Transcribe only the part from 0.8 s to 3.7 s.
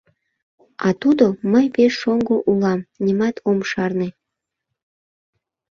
А тудо: мый пеш шоҥго улам, нимат ом